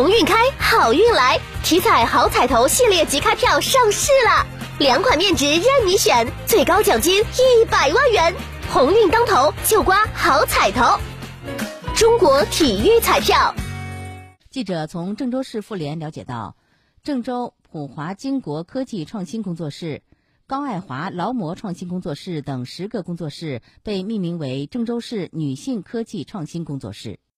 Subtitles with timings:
[0.00, 1.38] 鸿运开，好运来！
[1.62, 4.46] 体彩好彩头系列即开票上市了，
[4.78, 8.34] 两款面值任你选，最高奖金一百万元，
[8.72, 10.98] 鸿运当头就刮好彩头。
[11.94, 13.54] 中国体育彩票。
[14.48, 16.56] 记者从郑州市妇联了解到，
[17.02, 20.00] 郑州普华金国科技创新工作室、
[20.46, 27.20] 高爱华劳模创新工作室等十个工作室被命名为郑州市女性科技创新工作室。